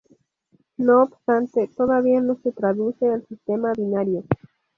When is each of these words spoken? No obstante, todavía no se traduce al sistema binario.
No 0.77 1.03
obstante, 1.03 1.67
todavía 1.67 2.21
no 2.21 2.33
se 2.33 2.51
traduce 2.51 3.07
al 3.07 3.23
sistema 3.27 3.71
binario. 3.73 4.23